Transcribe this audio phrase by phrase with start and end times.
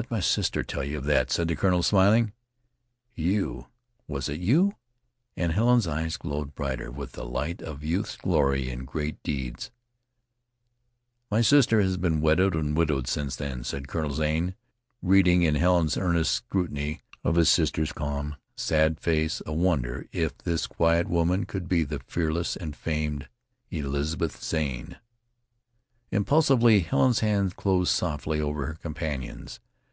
[0.00, 2.32] "Let my sister tell you of that," said the colonel, smiling.
[3.14, 3.66] "You!
[4.08, 4.72] Was it you?"
[5.36, 9.70] And Helen's eyes glowed brighter with the light of youth's glory in great deeds.
[11.30, 14.54] "My sister has been wedded and widowed since then," said Colonel Zane,
[15.02, 20.66] reading in Helen's earnest scrutiny of his sister's calm, sad face a wonder if this
[20.66, 23.28] quiet woman could be the fearless and famed
[23.70, 24.96] Elizabeth Zane.
[26.10, 29.60] Impulsively Helen's hand closed softly over her companion's.